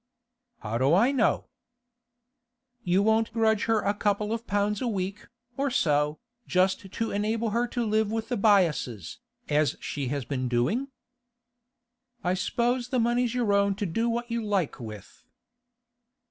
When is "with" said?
8.11-8.29, 14.79-15.23